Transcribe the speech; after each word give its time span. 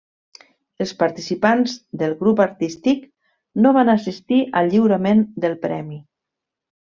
Els 0.83 0.93
participants 1.01 1.75
del 2.03 2.15
grup 2.23 2.41
artístic 2.47 3.03
no 3.65 3.73
van 3.79 3.91
assistir 3.97 4.41
al 4.63 4.71
lliurament 4.73 5.23
del 5.45 5.55
premi. 5.71 6.01